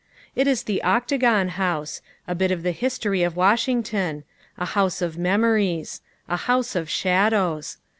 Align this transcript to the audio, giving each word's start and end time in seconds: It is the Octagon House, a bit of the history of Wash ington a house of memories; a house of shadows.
It 0.35 0.47
is 0.47 0.63
the 0.63 0.81
Octagon 0.81 1.49
House, 1.49 2.01
a 2.27 2.33
bit 2.33 2.49
of 2.49 2.63
the 2.63 2.71
history 2.71 3.21
of 3.21 3.35
Wash 3.35 3.67
ington 3.67 4.23
a 4.57 4.65
house 4.65 4.99
of 4.99 5.15
memories; 5.15 6.01
a 6.27 6.37
house 6.37 6.75
of 6.75 6.89
shadows. 6.89 7.77